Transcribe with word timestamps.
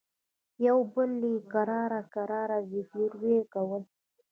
يوه 0.65 0.85
بل 0.93 1.11
يې 1.31 1.35
کرار 1.53 1.91
کرار 2.13 2.49
زګيروي 2.69 3.37
کول. 3.53 3.83